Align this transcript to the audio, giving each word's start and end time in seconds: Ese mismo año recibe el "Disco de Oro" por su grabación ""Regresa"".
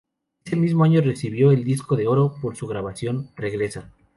Ese 0.43 0.55
mismo 0.55 0.83
año 0.83 0.99
recibe 0.99 1.43
el 1.53 1.63
"Disco 1.63 1.95
de 1.95 2.07
Oro" 2.07 2.33
por 2.41 2.55
su 2.55 2.65
grabación 2.65 3.29
""Regresa"". 3.35 3.93